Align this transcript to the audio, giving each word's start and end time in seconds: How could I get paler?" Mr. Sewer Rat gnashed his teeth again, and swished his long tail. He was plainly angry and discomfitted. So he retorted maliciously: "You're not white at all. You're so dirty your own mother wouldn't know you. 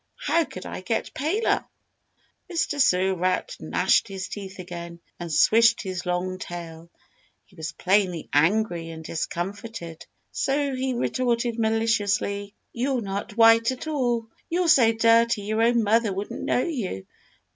How 0.17 0.45
could 0.45 0.65
I 0.65 0.81
get 0.81 1.13
paler?" 1.13 1.63
Mr. 2.51 2.81
Sewer 2.81 3.13
Rat 3.15 3.55
gnashed 3.59 4.07
his 4.07 4.27
teeth 4.29 4.57
again, 4.57 4.99
and 5.19 5.31
swished 5.31 5.83
his 5.83 6.07
long 6.07 6.39
tail. 6.39 6.89
He 7.45 7.55
was 7.55 7.73
plainly 7.73 8.27
angry 8.33 8.89
and 8.89 9.03
discomfitted. 9.05 10.07
So 10.31 10.73
he 10.75 10.95
retorted 10.95 11.59
maliciously: 11.59 12.55
"You're 12.73 13.01
not 13.01 13.37
white 13.37 13.71
at 13.71 13.85
all. 13.85 14.25
You're 14.49 14.69
so 14.69 14.91
dirty 14.91 15.43
your 15.43 15.61
own 15.61 15.83
mother 15.83 16.11
wouldn't 16.11 16.41
know 16.45 16.63
you. 16.63 17.05